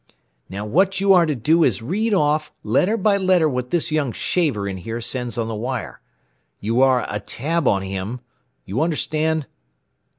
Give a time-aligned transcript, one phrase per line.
[0.49, 3.91] "Now what you are to do is to read off letter by letter what this
[3.91, 6.01] young shaver in here sends on the wire.
[6.59, 8.19] You are a tab on him.
[8.65, 9.45] You understand?"